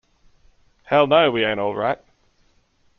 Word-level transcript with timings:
Hell 0.85 1.05
No 1.05 1.29
We 1.29 1.45
Ain't 1.45 1.59
All 1.59 1.75
Right! 1.75 1.99